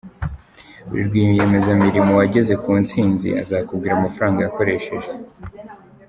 Buri 0.87 1.01
rwiyemezamirimo 1.09 2.11
wageze 2.19 2.53
ku 2.63 2.69
ntsinzi 2.83 3.27
azakubwira 3.43 3.93
amafaranga 3.95 4.39
yakoresheje. 4.41 5.09